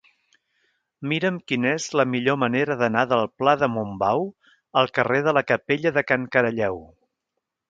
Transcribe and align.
Mira'm 1.09 1.35
quina 1.51 1.69
és 1.81 1.85
la 2.01 2.05
millor 2.13 2.39
manera 2.43 2.77
d'anar 2.79 3.03
del 3.11 3.29
pla 3.43 3.53
de 3.65 3.69
Montbau 3.77 4.25
al 4.83 4.91
carrer 4.97 5.21
de 5.29 5.37
la 5.41 5.45
Capella 5.53 5.97
de 6.01 6.05
Can 6.13 6.27
Caralleu. 6.37 6.83